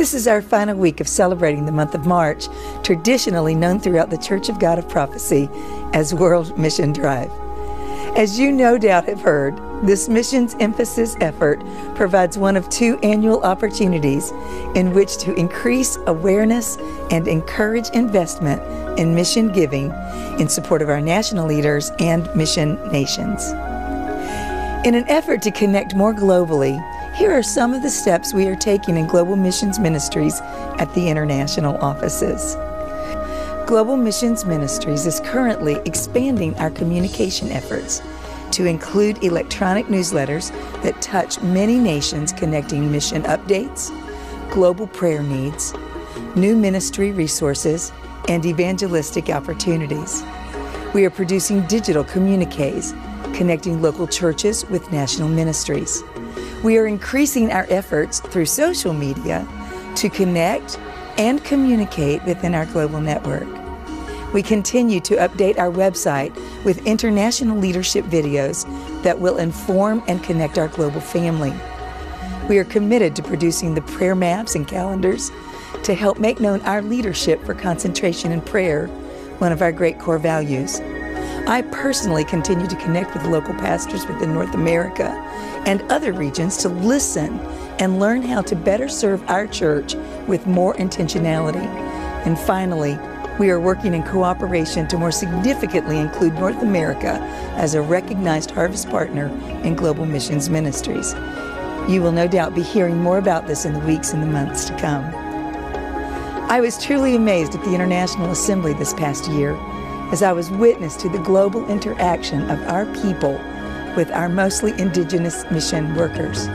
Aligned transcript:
This 0.00 0.14
is 0.14 0.26
our 0.26 0.40
final 0.40 0.78
week 0.78 1.00
of 1.00 1.08
celebrating 1.08 1.66
the 1.66 1.72
month 1.72 1.94
of 1.94 2.06
March, 2.06 2.48
traditionally 2.82 3.54
known 3.54 3.80
throughout 3.80 4.08
the 4.08 4.16
Church 4.16 4.48
of 4.48 4.58
God 4.58 4.78
of 4.78 4.88
Prophecy 4.88 5.50
as 5.92 6.14
World 6.14 6.56
Mission 6.58 6.94
Drive. 6.94 7.30
As 8.16 8.38
you 8.38 8.50
no 8.50 8.78
doubt 8.78 9.04
have 9.04 9.20
heard, 9.20 9.60
this 9.82 10.08
missions 10.08 10.56
emphasis 10.58 11.16
effort 11.20 11.62
provides 11.94 12.36
one 12.38 12.56
of 12.56 12.68
two 12.70 12.98
annual 13.02 13.42
opportunities 13.42 14.30
in 14.74 14.92
which 14.94 15.18
to 15.18 15.34
increase 15.34 15.96
awareness 16.06 16.76
and 17.10 17.28
encourage 17.28 17.88
investment 17.90 18.62
in 18.98 19.14
mission 19.14 19.52
giving 19.52 19.92
in 20.38 20.48
support 20.48 20.82
of 20.82 20.88
our 20.88 21.00
national 21.00 21.46
leaders 21.46 21.92
and 21.98 22.28
mission 22.34 22.78
nations. 22.90 23.52
In 24.86 24.94
an 24.94 25.04
effort 25.08 25.42
to 25.42 25.50
connect 25.50 25.94
more 25.94 26.14
globally, 26.14 26.78
here 27.20 27.32
are 27.32 27.42
some 27.42 27.74
of 27.74 27.82
the 27.82 27.90
steps 27.90 28.32
we 28.32 28.46
are 28.46 28.56
taking 28.56 28.96
in 28.96 29.06
Global 29.06 29.36
Missions 29.36 29.78
Ministries 29.78 30.40
at 30.40 30.90
the 30.94 31.06
international 31.06 31.76
offices. 31.76 32.54
Global 33.66 33.98
Missions 33.98 34.46
Ministries 34.46 35.04
is 35.04 35.20
currently 35.20 35.74
expanding 35.84 36.56
our 36.56 36.70
communication 36.70 37.52
efforts 37.52 38.00
to 38.52 38.64
include 38.64 39.22
electronic 39.22 39.88
newsletters 39.88 40.50
that 40.82 41.02
touch 41.02 41.38
many 41.42 41.78
nations 41.78 42.32
connecting 42.32 42.90
mission 42.90 43.22
updates, 43.24 43.90
global 44.50 44.86
prayer 44.86 45.22
needs, 45.22 45.74
new 46.36 46.56
ministry 46.56 47.12
resources, 47.12 47.92
and 48.30 48.46
evangelistic 48.46 49.28
opportunities. 49.28 50.24
We 50.94 51.04
are 51.04 51.10
producing 51.10 51.66
digital 51.66 52.02
communiques 52.02 52.94
connecting 53.34 53.82
local 53.82 54.06
churches 54.06 54.64
with 54.70 54.90
national 54.90 55.28
ministries. 55.28 56.02
We 56.62 56.78
are 56.78 56.86
increasing 56.86 57.50
our 57.50 57.66
efforts 57.70 58.20
through 58.20 58.46
social 58.46 58.92
media 58.92 59.46
to 59.96 60.08
connect 60.08 60.78
and 61.18 61.42
communicate 61.44 62.24
within 62.24 62.54
our 62.54 62.66
global 62.66 63.00
network. 63.00 63.48
We 64.32 64.42
continue 64.42 65.00
to 65.00 65.16
update 65.16 65.58
our 65.58 65.70
website 65.70 66.34
with 66.64 66.86
international 66.86 67.58
leadership 67.58 68.04
videos 68.04 68.64
that 69.02 69.18
will 69.18 69.38
inform 69.38 70.02
and 70.06 70.22
connect 70.22 70.56
our 70.56 70.68
global 70.68 71.00
family. 71.00 71.52
We 72.48 72.58
are 72.58 72.64
committed 72.64 73.16
to 73.16 73.22
producing 73.22 73.74
the 73.74 73.82
prayer 73.82 74.14
maps 74.14 74.54
and 74.54 74.68
calendars 74.68 75.30
to 75.82 75.94
help 75.94 76.18
make 76.18 76.40
known 76.40 76.60
our 76.62 76.82
leadership 76.82 77.44
for 77.44 77.54
concentration 77.54 78.32
and 78.32 78.44
prayer, 78.44 78.86
one 79.38 79.52
of 79.52 79.62
our 79.62 79.72
great 79.72 79.98
core 79.98 80.18
values. 80.18 80.80
I 81.50 81.62
personally 81.62 82.24
continue 82.24 82.68
to 82.68 82.76
connect 82.76 83.12
with 83.12 83.24
local 83.24 83.54
pastors 83.54 84.06
within 84.06 84.32
North 84.32 84.54
America 84.54 85.08
and 85.66 85.82
other 85.90 86.12
regions 86.12 86.56
to 86.58 86.68
listen 86.68 87.40
and 87.80 87.98
learn 87.98 88.22
how 88.22 88.42
to 88.42 88.54
better 88.54 88.88
serve 88.88 89.28
our 89.28 89.48
church 89.48 89.96
with 90.28 90.46
more 90.46 90.74
intentionality. 90.74 91.66
And 92.24 92.38
finally, 92.38 92.96
we 93.40 93.50
are 93.50 93.58
working 93.58 93.94
in 93.94 94.04
cooperation 94.04 94.86
to 94.86 94.96
more 94.96 95.10
significantly 95.10 95.98
include 95.98 96.34
North 96.34 96.62
America 96.62 97.18
as 97.56 97.74
a 97.74 97.82
recognized 97.82 98.52
harvest 98.52 98.88
partner 98.88 99.26
in 99.64 99.74
global 99.74 100.06
missions 100.06 100.48
ministries. 100.48 101.14
You 101.88 102.00
will 102.00 102.12
no 102.12 102.28
doubt 102.28 102.54
be 102.54 102.62
hearing 102.62 102.98
more 102.98 103.18
about 103.18 103.48
this 103.48 103.64
in 103.64 103.72
the 103.72 103.80
weeks 103.80 104.12
and 104.12 104.22
the 104.22 104.26
months 104.28 104.66
to 104.66 104.78
come. 104.78 105.04
I 106.48 106.60
was 106.60 106.80
truly 106.80 107.16
amazed 107.16 107.56
at 107.56 107.64
the 107.64 107.74
International 107.74 108.30
Assembly 108.30 108.72
this 108.72 108.94
past 108.94 109.28
year 109.32 109.58
as 110.12 110.22
I 110.22 110.32
was 110.32 110.50
witness 110.50 110.96
to 110.96 111.08
the 111.08 111.18
global 111.18 111.68
interaction 111.68 112.50
of 112.50 112.60
our 112.68 112.86
people 113.02 113.32
with 113.96 114.10
our 114.12 114.28
mostly 114.28 114.72
indigenous 114.80 115.44
mission 115.50 115.94
workers. 115.94 116.48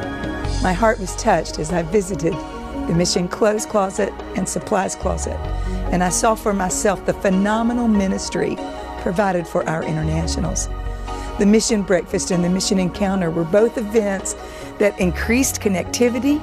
My 0.62 0.74
heart 0.74 1.00
was 1.00 1.16
touched 1.16 1.60
as 1.60 1.72
I 1.72 1.84
visited 1.84 2.34
the 2.34 2.94
mission 2.96 3.28
clothes 3.28 3.66
closet 3.66 4.14
and 4.36 4.48
supplies 4.48 4.96
closet, 4.96 5.38
and 5.92 6.04
I 6.04 6.10
saw 6.10 6.36
for 6.36 6.54
myself 6.54 7.06
the 7.06 7.14
phenomenal 7.14 7.88
ministry 7.88 8.58
provided 9.02 9.48
for 9.48 9.68
our 9.68 9.84
internationals. 9.84 10.68
The 11.40 11.46
mission 11.46 11.82
breakfast 11.82 12.32
and 12.32 12.44
the 12.44 12.50
mission 12.50 12.80
encounter 12.80 13.30
were 13.30 13.44
both 13.44 13.78
events 13.78 14.36
that 14.78 15.00
increased 15.00 15.62
connectivity 15.62 16.40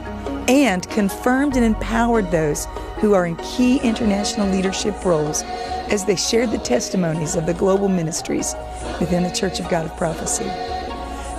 and 0.49 0.89
confirmed 0.91 1.57
and 1.57 1.65
empowered 1.65 2.31
those 2.31 2.67
who 3.03 3.15
are 3.15 3.27
in 3.27 3.35
key 3.39 3.79
international 3.79 4.49
leadership 4.49 5.05
roles 5.05 5.43
as 5.91 6.05
they 6.05 6.15
shared 6.15 6.53
the 6.53 6.59
testimonies 6.59 7.35
of 7.35 7.47
the 7.47 7.55
global 7.55 7.89
ministries 7.89 8.55
within 9.01 9.25
the 9.25 9.31
Church 9.31 9.59
of 9.59 9.69
God 9.69 9.85
of 9.85 9.97
Prophecy. 9.97 10.45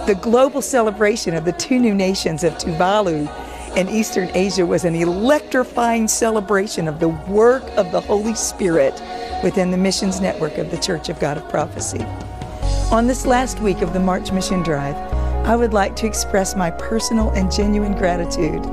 The 0.05 0.19
global 0.21 0.61
celebration 0.61 1.33
of 1.33 1.45
the 1.45 1.53
two 1.53 1.79
new 1.79 1.95
nations 1.95 2.43
of 2.43 2.51
Tuvalu 2.57 3.29
and 3.77 3.89
Eastern 3.89 4.29
Asia 4.35 4.65
was 4.65 4.83
an 4.83 4.93
electrifying 4.93 6.09
celebration 6.09 6.89
of 6.89 6.99
the 6.99 7.07
work 7.07 7.63
of 7.77 7.93
the 7.93 8.01
Holy 8.01 8.35
Spirit 8.35 9.01
within 9.41 9.71
the 9.71 9.77
missions 9.77 10.19
network 10.19 10.57
of 10.57 10.69
the 10.69 10.77
Church 10.77 11.07
of 11.07 11.17
God 11.21 11.37
of 11.37 11.47
Prophecy. 11.47 12.03
On 12.91 13.07
this 13.07 13.25
last 13.25 13.61
week 13.61 13.81
of 13.81 13.93
the 13.93 14.01
March 14.01 14.33
Mission 14.33 14.63
Drive, 14.63 15.12
I 15.45 15.57
would 15.57 15.73
like 15.73 15.97
to 15.97 16.07
express 16.07 16.55
my 16.55 16.71
personal 16.71 17.29
and 17.31 17.51
genuine 17.51 17.97
gratitude 17.97 18.63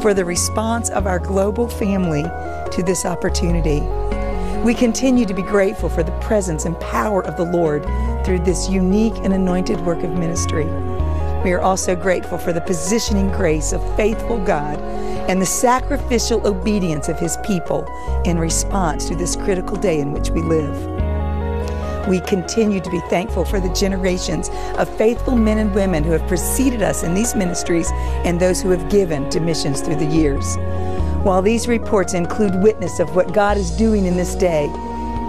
for 0.00 0.14
the 0.14 0.24
response 0.24 0.88
of 0.90 1.08
our 1.08 1.18
global 1.18 1.68
family 1.68 2.22
to 2.22 2.82
this 2.84 3.04
opportunity. 3.04 3.80
We 4.64 4.72
continue 4.74 5.26
to 5.26 5.34
be 5.34 5.42
grateful 5.42 5.88
for 5.88 6.04
the 6.04 6.16
presence 6.20 6.66
and 6.66 6.78
power 6.78 7.26
of 7.26 7.36
the 7.36 7.50
Lord 7.50 7.82
through 8.24 8.44
this 8.44 8.68
unique 8.68 9.16
and 9.24 9.34
anointed 9.34 9.80
work 9.80 10.04
of 10.04 10.12
ministry. 10.12 10.66
We 11.42 11.50
are 11.50 11.60
also 11.60 11.96
grateful 11.96 12.38
for 12.38 12.52
the 12.52 12.60
positioning 12.60 13.32
grace 13.32 13.72
of 13.72 13.96
faithful 13.96 14.38
God 14.38 14.78
and 15.28 15.42
the 15.42 15.46
sacrificial 15.46 16.46
obedience 16.46 17.08
of 17.08 17.18
His 17.18 17.38
people 17.38 17.84
in 18.24 18.38
response 18.38 19.08
to 19.08 19.16
this 19.16 19.34
critical 19.34 19.76
day 19.76 19.98
in 19.98 20.12
which 20.12 20.30
we 20.30 20.42
live. 20.42 20.99
We 22.08 22.20
continue 22.20 22.80
to 22.80 22.90
be 22.90 23.00
thankful 23.10 23.44
for 23.44 23.60
the 23.60 23.72
generations 23.74 24.48
of 24.78 24.94
faithful 24.96 25.36
men 25.36 25.58
and 25.58 25.74
women 25.74 26.02
who 26.02 26.12
have 26.12 26.26
preceded 26.26 26.82
us 26.82 27.02
in 27.02 27.14
these 27.14 27.34
ministries 27.34 27.90
and 28.24 28.40
those 28.40 28.60
who 28.60 28.70
have 28.70 28.90
given 28.90 29.28
to 29.30 29.40
missions 29.40 29.80
through 29.80 29.96
the 29.96 30.06
years. 30.06 30.56
While 31.22 31.42
these 31.42 31.68
reports 31.68 32.14
include 32.14 32.62
witness 32.62 32.98
of 32.98 33.14
what 33.14 33.34
God 33.34 33.58
is 33.58 33.70
doing 33.72 34.06
in 34.06 34.16
this 34.16 34.34
day, 34.34 34.68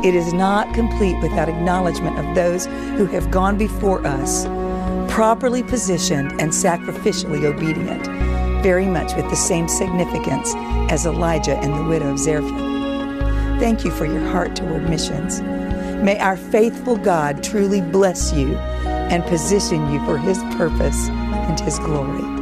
it 0.03 0.15
is 0.15 0.33
not 0.33 0.73
complete 0.73 1.21
without 1.21 1.49
acknowledgement 1.49 2.17
of 2.17 2.33
those 2.33 2.65
who 2.65 3.05
have 3.07 3.29
gone 3.29 3.57
before 3.57 4.05
us, 4.07 4.45
properly 5.13 5.61
positioned 5.61 6.31
and 6.41 6.51
sacrificially 6.51 7.43
obedient, 7.43 8.05
very 8.63 8.87
much 8.87 9.13
with 9.15 9.29
the 9.29 9.35
same 9.35 9.67
significance 9.67 10.53
as 10.91 11.05
Elijah 11.05 11.57
and 11.57 11.73
the 11.73 11.83
widow 11.83 12.13
of 12.13 12.17
Zarephath. 12.17 13.59
Thank 13.59 13.83
you 13.83 13.91
for 13.91 14.05
your 14.05 14.25
heart 14.29 14.55
toward 14.55 14.89
missions. 14.89 15.41
May 16.01 16.17
our 16.17 16.35
faithful 16.35 16.97
God 16.97 17.43
truly 17.43 17.79
bless 17.79 18.33
you 18.33 18.57
and 18.57 19.23
position 19.25 19.91
you 19.91 20.03
for 20.05 20.17
His 20.17 20.39
purpose 20.55 21.09
and 21.09 21.59
His 21.59 21.77
glory. 21.77 22.40